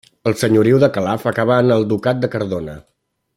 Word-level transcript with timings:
El 0.29 0.33
senyoriu 0.43 0.79
de 0.83 0.89
Calaf 0.95 1.27
acabà 1.33 1.59
en 1.65 1.69
el 1.77 1.85
ducat 1.93 2.25
de 2.25 2.31
Cardona. 2.37 2.77